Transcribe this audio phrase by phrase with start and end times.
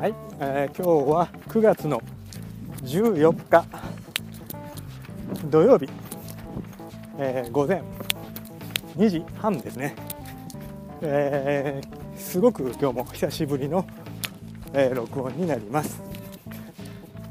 [0.00, 2.02] はい、えー、今日は9月の
[2.84, 3.66] 14日
[5.50, 5.90] 土曜日、
[7.18, 7.82] えー、午前
[8.96, 9.94] 2時半ですね、
[11.02, 13.86] えー、すごく今日も久しぶりの、
[14.72, 16.02] えー、録音になります、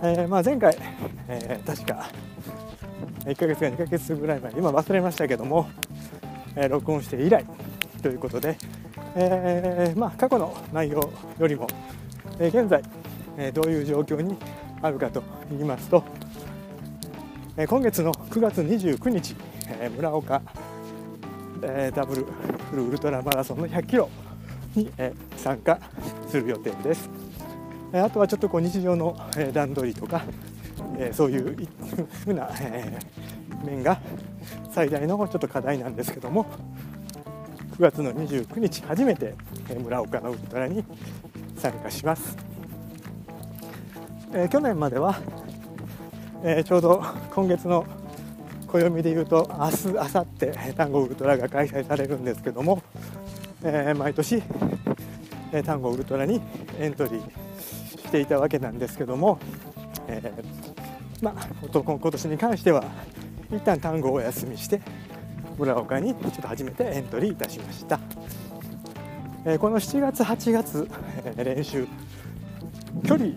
[0.00, 0.78] えまあ、前回、
[1.26, 2.10] え確か
[3.24, 5.68] 1ヶ月か2ヶ月ぐらい前今忘れましたけども、
[6.54, 7.44] え録音して以来
[8.02, 8.56] ということで、
[9.16, 11.10] えまあ、過去の内容
[11.40, 11.66] よりも
[12.42, 12.82] え現在、
[13.38, 14.36] えどういう状況に
[14.82, 16.02] あるかと言いますと、
[17.56, 19.36] え今月の9月29日、
[19.68, 20.42] え村岡、
[21.62, 22.26] えダブル
[22.68, 24.10] フルウルトラマラソンの100キロ
[24.74, 25.78] に、え参加
[26.28, 27.08] する予定です。
[27.92, 30.22] えあとはちょっとこう日常の、え段取りとか、
[30.98, 31.68] えそういう
[32.24, 32.98] ふうな、え
[33.64, 34.00] 面が
[34.72, 36.46] 最大のちょっと課題なんですけども
[37.78, 39.36] 9月の29日初めて
[39.78, 40.82] 村岡のウルトラに
[41.62, 42.36] 参加します、
[44.32, 45.20] えー、去年までは、
[46.42, 47.00] えー、ちょうど
[47.32, 47.86] 今月の
[48.66, 52.82] 暦でいうと明日明後日単語ウルトラが開催されるんですけども、
[53.62, 54.42] えー、毎年、
[55.52, 56.40] え単語ウルトラに
[56.80, 57.20] エントリー
[57.60, 59.38] していたわけなんですけども、
[60.08, 60.32] え
[61.20, 62.82] まあ今年に関しては
[63.52, 64.80] 一旦単語をお休みして
[65.58, 68.00] 村岡にちょっと初めてエントリーいたしました。
[69.44, 70.88] えこの7月8月、
[71.36, 71.86] え練習
[73.04, 73.30] 距離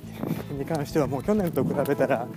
[0.52, 2.28] に関してはもう去年と比べたら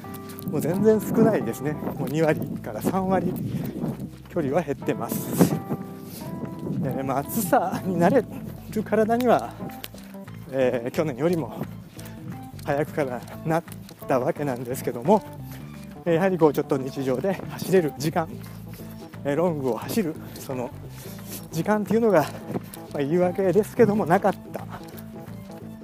[0.51, 1.73] もう全然少ないですね。
[1.73, 3.35] もう2割から3割
[4.29, 5.55] 距離は減ってます、
[6.85, 8.25] えー、まあ、暑さに慣れ
[8.71, 9.53] る体には、
[10.51, 11.65] えー、去年よりも
[12.65, 13.65] 早くからなっ
[14.07, 15.23] たわけなんですけども
[16.05, 18.29] やはりこうちょっと日常で走れる時間
[19.25, 20.71] ロングを走るその
[21.51, 22.25] 時間っていうのが
[22.93, 24.67] まあ、言い訳ですけどもなかった。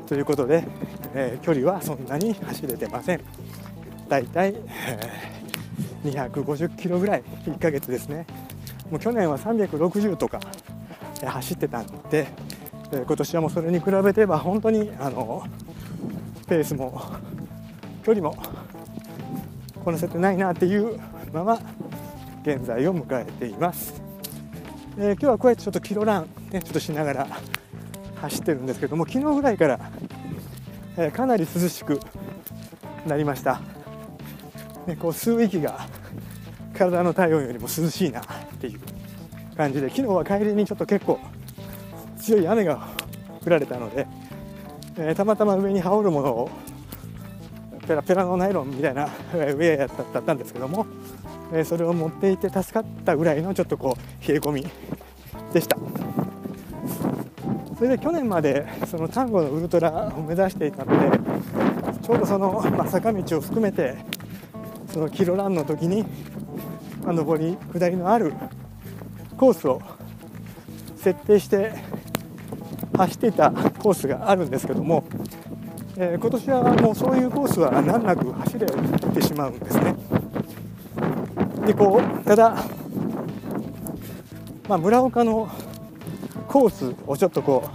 [0.07, 0.65] ということで、
[1.15, 3.21] えー、距離はそんなに走れてません。
[4.09, 4.55] だいたい、
[4.89, 8.27] えー、250キロぐらい1ヶ月ですね。
[8.91, 10.41] もう去年は360とか
[11.25, 12.27] 走ってたんで、
[12.93, 15.43] えー、今年はもうそれに比べてば本当にあの
[16.47, 17.03] ペースも
[18.05, 18.37] 距離も
[19.85, 21.01] こなせてないなっていう
[21.33, 21.59] まま
[22.43, 24.01] 現在を迎えています、
[24.99, 27.27] えー、今日はこうやってちょっとキロランね、ちょっとしながら
[28.23, 29.91] 走ってるんですけども昨日ぐらいから、
[30.97, 31.99] えー、かなり涼しく
[33.09, 33.61] なりました、
[34.87, 35.89] ね、こう吸う息が
[36.73, 38.25] 体の体温よりも涼しいなっ
[38.61, 38.81] ていう
[39.57, 41.19] 感じで昨日は帰りにちょっと結構
[42.19, 42.87] 強い雨が
[43.45, 44.07] 降られたので、
[44.97, 46.51] えー、たまたま上に羽織るものを
[47.89, 50.87] ペラペラのナイロンみたいなウェアやったんですけども、
[51.53, 54.67] えー、それを持っていて助かったぐらいのちょっとこう冷え込み
[55.53, 56.24] でした。
[57.77, 61.19] それで去年までその丹後のウルトラを目指していたので
[62.03, 63.97] ちょうどその、まあ、坂道を含めて
[64.93, 66.05] そのキロランの時に、
[67.03, 68.33] まあ、上り下りのある
[69.37, 69.83] コースを
[70.97, 71.73] 設定して
[72.97, 75.05] 走っていたコースがあるんですけども、
[75.97, 79.95] えー、今年はもうそういうコースは難なく走れてしまうんですね。
[81.67, 82.65] でこうただ、
[84.69, 85.51] まあ、村岡の
[86.55, 87.69] コースをちょっとこ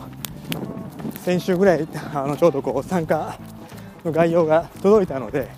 [1.13, 1.85] う先週ぐらい
[2.15, 3.37] あのちょうどこう参加
[4.05, 5.49] の概要が届いたので、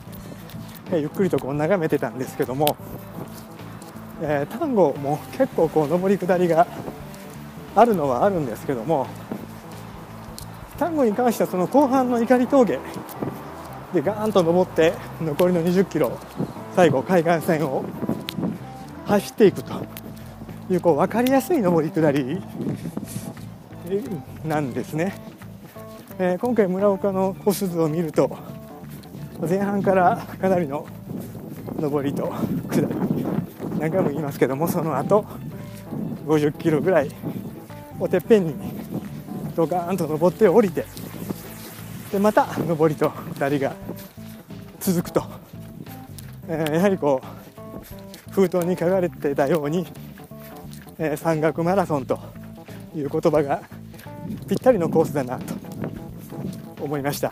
[0.92, 2.76] ゆっくりとこう眺めてたんですけども、
[4.24, 6.66] えー、単語も結構こう上り下りが
[7.76, 9.06] あるのはあるんですけども
[10.80, 12.80] 単語に関してはその後半の怒り峠
[13.94, 16.18] でガーンと登って残りの20キロ
[16.76, 17.86] 最後海岸線を
[19.06, 19.74] 走っていくと
[20.72, 22.42] いうこう分かりやすい上り下り
[24.46, 25.14] なんですね、
[26.18, 28.38] えー、今回村岡のコース図を見ると
[29.42, 30.88] 前半からかなりの
[31.78, 32.32] 上りと
[32.70, 32.88] 下り
[33.80, 35.26] 何回も言いますけどもその後
[36.26, 37.12] 50キロぐらい
[38.00, 38.56] をてっぺんに
[39.56, 40.86] ドカーンと登って降りて
[42.14, 43.76] でまた上りと下りが
[44.80, 45.24] 続くと、
[46.48, 47.22] えー、やはりこ
[48.30, 49.86] う封筒に書かれてたように、
[50.98, 52.20] えー、山岳マラソンと
[52.96, 53.62] いう言葉が
[54.48, 55.56] ぴったりのコースだなと
[56.82, 57.32] 思いました。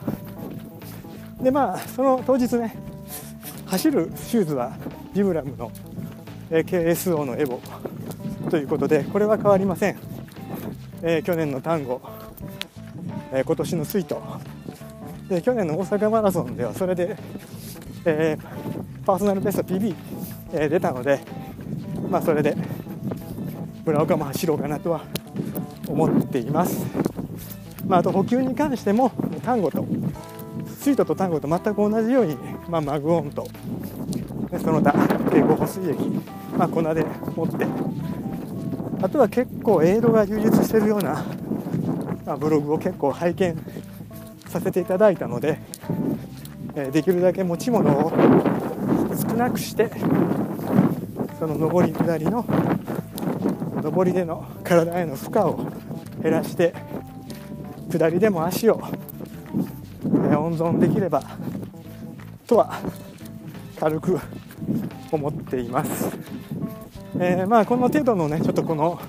[1.41, 2.75] でまあその当日ね
[3.65, 4.75] 走るシューズは
[5.13, 5.71] ビブラムの
[6.49, 7.59] KSO のエボ
[8.49, 9.97] ということでこれは変わりません、
[11.03, 12.01] えー、去年の単語、
[13.31, 14.21] えー、今年のスイート。
[15.29, 17.15] で去年の大阪マラソンではそれで、
[18.03, 19.95] えー、パーソナルベスト PB、
[20.53, 21.19] え出たので
[22.09, 22.57] まあそれで
[23.85, 25.03] 村岡も走ろうかなとは
[25.89, 26.85] 思っています、
[27.87, 29.09] まあ、あと補給に関しても
[29.43, 29.85] 単語と
[30.79, 32.37] スイートと単語と全く同じように、
[32.69, 33.47] まあ、マグオンと
[34.61, 35.99] その他蛍光補水液、
[36.57, 37.05] まあ、粉で
[37.35, 37.65] 持って
[39.01, 41.25] あとは結構エイドが充実してるような、
[42.25, 43.57] まあ、ブログを結構拝見
[44.47, 45.59] させていただいたので、
[46.75, 49.91] え、できるだけ持ち物を少なくして
[51.37, 52.45] その上り下りの
[53.81, 55.71] 上りでの体への負荷を
[56.21, 56.73] 減らして
[57.91, 58.81] 下りでも足を
[60.05, 61.23] 温存できれば
[62.45, 62.79] とは
[63.79, 64.19] 軽く
[65.11, 66.09] 思っています、
[67.19, 68.99] えー、まあこの程度のねちょっとこの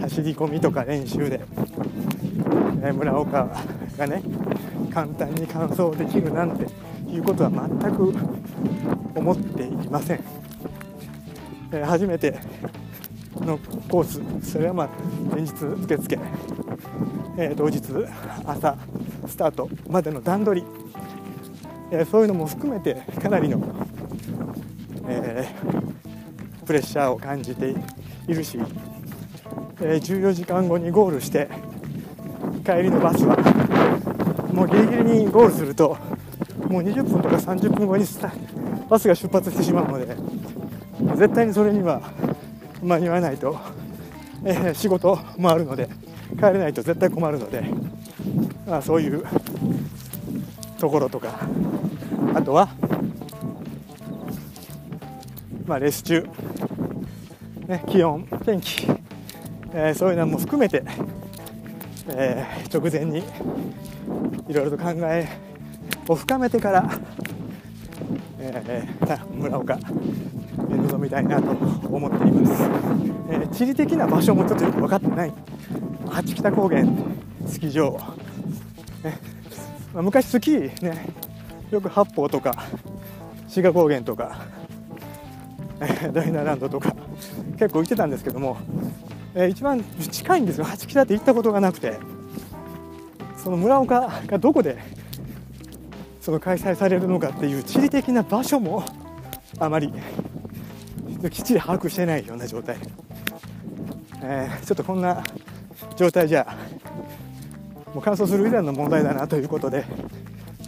[0.00, 1.40] 走り込みとか練習で、
[2.82, 3.48] えー、村岡
[3.96, 4.22] がね
[4.92, 6.66] 簡単に完走できるなんて
[7.10, 8.14] いうことは全く
[9.14, 10.24] 思っていません、
[11.72, 12.38] えー、初めて
[13.40, 13.58] の
[13.88, 14.88] コースそれはまあ
[15.32, 16.18] 前日受付、
[17.36, 17.80] えー、当日
[18.44, 18.76] 朝
[19.26, 20.66] スタートまでの段取り、
[21.90, 23.62] えー、そういうのも含めてかなりの、
[25.08, 27.74] えー、プレッシャーを感じて
[28.28, 28.58] いるし、
[29.80, 31.48] え14時間後にゴールして
[32.64, 33.36] 帰りのバスは
[34.52, 35.96] もうギリギリにゴールすると
[36.68, 38.04] もう20分とか30分後に
[38.88, 40.16] バスが出発してしまうので
[41.16, 42.02] 絶対にそれには
[42.82, 43.58] 間に合わないと、
[44.44, 45.88] えー、仕事もあるので
[46.36, 47.62] 帰れないと絶対困るので、
[48.66, 49.24] まあ、そういう
[50.78, 51.40] ところとか
[52.34, 52.70] あとは、
[55.66, 56.26] まあ、レース中、
[57.66, 58.86] ね、気温天気、
[59.74, 60.82] えー、そういうのも含めて、
[62.08, 63.24] えー、直前に
[64.48, 65.28] いろいろと考え
[66.08, 66.90] を深めてから、
[68.38, 69.78] えー、村岡。
[70.56, 72.62] 臨みたいなと思っています、
[73.30, 75.32] えー、地理的な場所もちょっとよく分かってない。
[76.08, 76.84] 八北高原
[77.46, 77.92] スキー場、
[79.04, 79.18] ね
[79.94, 81.08] まあ、昔スキーね
[81.70, 82.64] よく八方とか
[83.46, 84.44] 志賀高原とか、
[85.80, 86.94] え、ダイナランドとか
[87.58, 88.56] 結構行ってたんですけども、
[89.34, 90.64] えー、一番近いんですよ。
[90.64, 91.98] 八北って行ったことがなくて
[93.36, 94.78] その村岡がどこで
[96.20, 98.84] その開催されるのかっていう地理的な場所も
[99.58, 99.92] あまり
[101.28, 102.76] きっちり把握してないような状態、
[104.22, 105.22] えー、ちょっとこんな
[105.96, 106.56] 状態じゃ
[107.94, 109.84] もう乾燥する以前の問題だなということで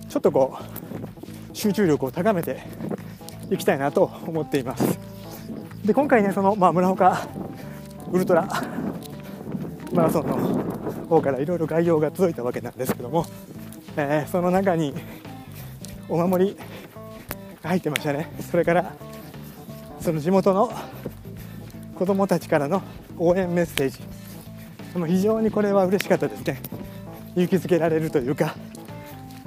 [0.09, 2.63] ちょっとこう集中力を高めて
[3.51, 4.99] いきたいなと思っています。
[5.85, 7.27] で今回ねその、まあ、村岡
[8.11, 8.47] ウルトラ
[9.93, 10.37] マラソンの
[11.09, 13.27] 方からいろいろ概要が届いたわけなんですけども、
[13.97, 14.95] えー、その中に
[16.09, 16.57] お守り
[17.63, 18.31] が入ってましたね。
[18.51, 18.95] それから
[20.03, 20.73] その地元の
[21.95, 22.83] 子どもたちからの
[23.17, 23.99] 応援メッセージ。
[24.99, 26.61] も非常にこれは嬉しかったですね。
[27.35, 28.55] 勇気づけられるというか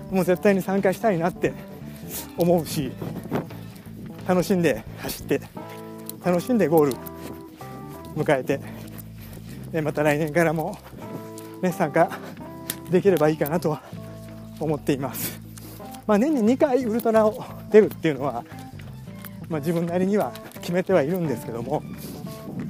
[0.09, 1.53] もう絶対に参加したいなって
[2.37, 2.91] 思うし
[4.27, 5.41] 楽しんで走って
[6.23, 6.93] 楽しんでゴール
[8.15, 10.77] 迎えてまた来年からも、
[11.61, 12.09] ね、参加
[12.89, 13.83] できればいいかなとは
[14.59, 15.39] 思っています。
[16.07, 18.45] まあ、年に2回ウルトラを出るっていうのは、
[19.49, 20.31] まあ、自分なりには
[20.61, 21.83] 決めてはいるんですけども、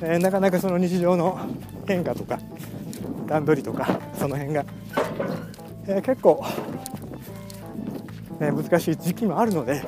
[0.02, 1.40] えー、なかなかその日常の
[1.88, 2.40] 変化とか
[3.28, 4.66] 段取りとかその辺が、
[5.88, 6.44] えー、結構、
[8.40, 9.84] ね、難しい時期もあるので、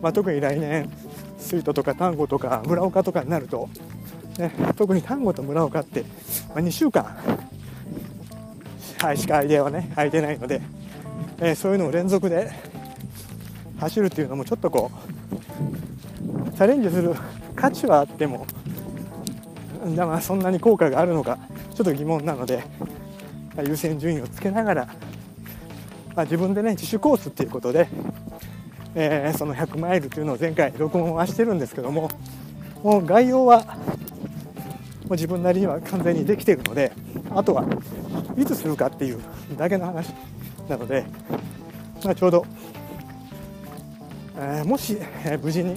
[0.00, 0.90] まあ、特に来年
[1.38, 3.68] スイートとか丹後とか村岡とかになると、
[4.38, 6.02] ね、特に丹後と村岡って、
[6.48, 7.04] まあ、2週間、
[8.98, 10.60] はい、しかアイデアはね空いてないので、
[11.38, 12.50] えー、そういうのを連続で
[13.78, 15.11] 走るっていうのもちょっとこう
[16.54, 17.14] チャレンジする
[17.54, 18.46] 価値はあっても
[19.96, 21.38] だまあそんなに効果があるのか
[21.74, 22.64] ちょっと疑問なので
[23.66, 24.86] 優先順位をつけながら、
[26.14, 27.88] まあ、自分でね自主コースっていうことで、
[28.94, 32.10] えー、その100マイルというのを前回録音はしてるんですけども
[32.82, 33.64] もう概要はも
[35.10, 36.92] う自分なりには完全にできているので
[37.34, 37.64] あとは
[38.36, 39.20] いつするかっていう
[39.56, 40.14] だけの話
[40.68, 41.04] なので、
[42.04, 42.46] まあ、ちょうど
[44.44, 45.76] えー、もし、えー、無事に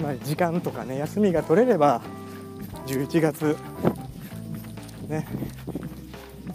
[0.00, 2.00] 今時間とかね休みが取れれば
[2.86, 3.54] 11月
[5.08, 5.28] ね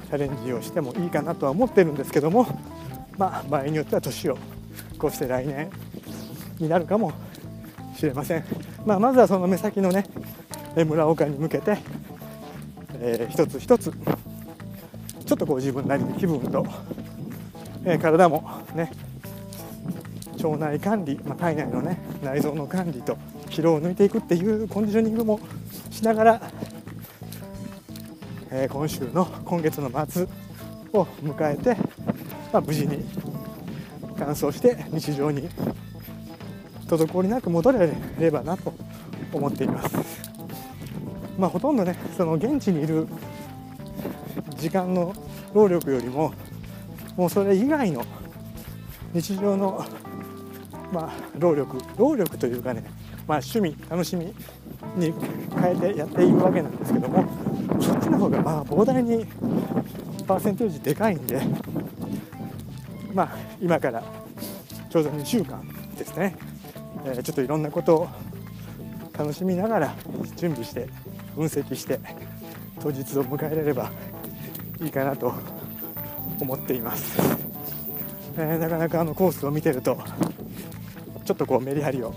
[0.08, 2.48] チャレンジをしてもいいかなとは思ってるんですけども
[3.20, 4.38] まあ場合によっては年を
[4.98, 5.70] 越して来年
[6.58, 7.14] になるかも
[7.96, 8.46] しれません、
[8.84, 10.06] まあ、まずはその目先のね
[10.76, 11.78] 村岡に向けて、
[13.00, 16.66] えー、一つ一つちょっとこう自分なりに気分と、
[17.84, 18.92] えー、体もね
[20.44, 23.18] 腸内管理、まあ、体内のね内臓の管理と
[23.50, 25.40] 疲労を抜いていくっていうコンディショニングも
[25.92, 26.52] しながら、
[28.52, 30.28] えー、今週の今月の末
[30.94, 31.76] を迎えて、
[32.52, 33.04] まあ、無事に
[34.18, 35.50] 乾燥して日常に
[36.88, 38.74] 滞りなく戻れればなと
[39.34, 39.96] 思っています
[41.38, 43.08] まあほとんどねその現地にいる
[44.58, 45.14] 時間の
[45.54, 46.34] 労力よりも
[47.18, 48.06] もうそれ以外の
[49.14, 49.86] 日常の
[50.92, 52.84] まあ労力労力というかね
[53.28, 54.26] まあ趣味楽しみ
[54.96, 55.14] に
[55.62, 57.26] 変えてやっていくわけなんですけども
[57.82, 59.26] そっちの方がまあ膨大に
[60.28, 61.42] パーセンテージでかいんで
[63.14, 64.04] まあ今から
[64.90, 65.68] ちょうど2週間
[65.98, 66.36] ですね、
[67.06, 68.08] えー、ちょっといろんなことを
[69.18, 69.96] 楽しみながら
[70.36, 70.88] 準備して
[71.36, 72.00] 分析して
[72.82, 73.92] 当日を迎えられれば
[74.82, 75.34] いいかなと
[76.40, 77.20] 思っています、
[78.38, 79.98] えー、なかなかあのコースを見てると
[81.24, 82.14] ちょっとこうメリハリを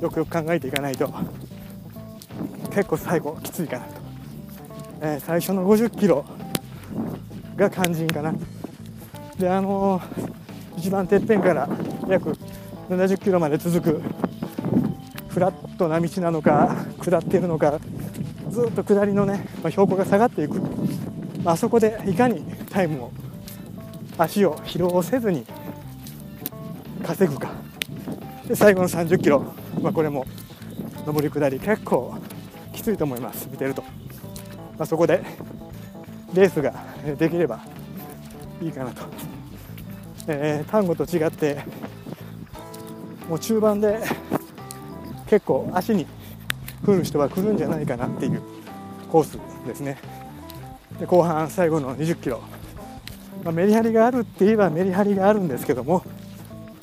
[0.00, 1.12] よくよく考えていかないと。
[2.70, 3.92] 結構最後きついかなと、
[5.00, 6.26] えー、最初の50キロ
[7.56, 8.34] が肝心かな。
[9.38, 11.68] であのー、一番てっぺんから
[12.08, 12.36] 約
[12.90, 14.02] 70キロまで続く
[15.28, 17.78] フラットな道なのか下っているのか
[18.50, 20.60] ずっと下りのね、まあ、標高が下がっていく、
[21.42, 23.12] まあ、あそこでいかにタイムを
[24.18, 25.46] 足を疲労せずに
[27.02, 27.52] 稼ぐか。
[28.46, 29.44] で最後の30キロ、
[29.82, 30.26] まあ、これも
[31.06, 32.14] 上り下り結構
[32.72, 33.88] きついと思います見てると、ま
[34.80, 35.22] あ、そこで
[36.34, 36.72] レースが
[37.18, 37.60] できれば
[38.60, 39.02] いいかなと、
[40.28, 41.62] えー、単語と違って
[43.28, 44.00] もう中盤で
[45.28, 46.06] 結構足に
[46.84, 48.42] 来る人は来るんじゃないかなっていう
[49.10, 49.98] コースですね。
[51.00, 52.40] で後半最後の20キロ、
[53.44, 56.02] まあ、メリハリがあるって言えばメリハリがあるんですけども、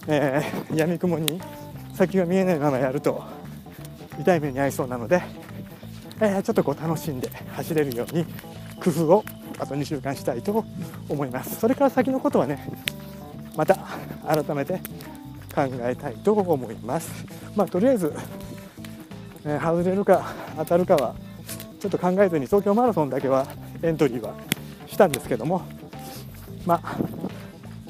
[0.07, 1.41] えー、闇雲に
[1.93, 3.23] 先が見えないままやると
[4.19, 5.21] 痛い目に遭いそうなので、
[6.19, 8.25] えー、ちょっとこう楽しんで走れるように
[8.83, 9.23] 工夫を
[9.59, 10.65] あと2週間したいと
[11.07, 11.59] 思います。
[11.59, 12.67] それから先のことはね
[13.55, 13.75] また
[14.27, 14.73] 改めて
[15.53, 17.25] 考えたいと思います。
[17.55, 18.13] まあとりあえず、
[19.45, 21.15] えー、外れるか当たるかは
[21.79, 23.45] ちょっと考えずに東京マラソンだけは
[23.81, 24.33] エントリーは
[24.87, 25.61] したんですけども
[26.65, 26.97] まあ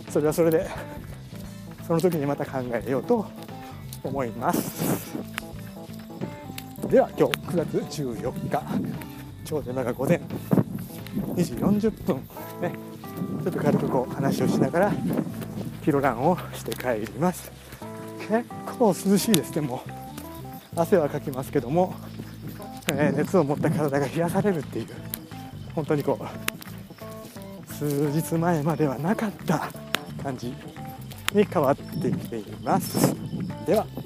[0.09, 0.69] それはそれで
[1.87, 3.25] その時にまた考えようと
[4.03, 5.17] 思います。
[6.89, 8.61] では今日9月14日
[9.45, 10.19] ちょうど今が午前
[11.35, 12.17] 2時40分
[12.61, 12.73] ね
[13.43, 14.91] ちょっと軽くこう話をしながら
[15.81, 17.51] ピロランをして帰ります。
[18.27, 18.45] 結
[18.77, 20.03] 構涼しいですねもう。
[20.75, 21.93] 汗はかきますけども、
[22.91, 24.87] えー、熱を持った体が冷やされるっていう
[25.75, 29.69] 本当にこう数日前まではなかった
[30.21, 30.53] 感じ
[31.33, 33.15] に変わってきています。
[33.65, 34.02] では。